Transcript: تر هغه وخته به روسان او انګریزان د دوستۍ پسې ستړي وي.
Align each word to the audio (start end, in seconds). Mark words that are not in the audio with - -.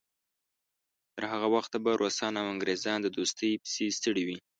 تر 1.13 1.23
هغه 1.33 1.47
وخته 1.55 1.77
به 1.83 1.91
روسان 2.01 2.33
او 2.41 2.45
انګریزان 2.53 2.99
د 3.01 3.07
دوستۍ 3.17 3.51
پسې 3.63 3.85
ستړي 3.97 4.23
وي. 4.27 4.37